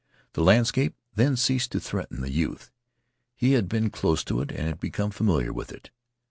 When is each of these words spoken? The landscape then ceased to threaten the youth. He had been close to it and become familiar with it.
The 0.33 0.41
landscape 0.41 0.95
then 1.13 1.35
ceased 1.35 1.71
to 1.73 1.79
threaten 1.79 2.21
the 2.21 2.31
youth. 2.31 2.71
He 3.35 3.51
had 3.51 3.69
been 3.69 3.91
close 3.91 4.23
to 4.23 4.41
it 4.41 4.51
and 4.51 4.79
become 4.79 5.11
familiar 5.11 5.53
with 5.53 5.71
it. 5.71 5.91